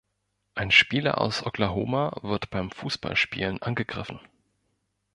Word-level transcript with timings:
Ein 0.55 0.71
Spieler 0.71 1.19
aus 1.21 1.45
Oklahoma 1.45 2.11
wird 2.23 2.49
beim 2.49 2.71
Fußballspielen 2.71 3.61
angegriffen 3.61 4.19